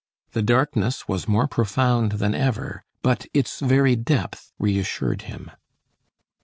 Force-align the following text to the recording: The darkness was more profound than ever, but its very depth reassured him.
The 0.31 0.41
darkness 0.41 1.07
was 1.07 1.27
more 1.27 1.47
profound 1.47 2.13
than 2.13 2.33
ever, 2.33 2.81
but 3.03 3.27
its 3.35 3.59
very 3.59 3.95
depth 3.95 4.51
reassured 4.57 5.21
him. 5.29 5.51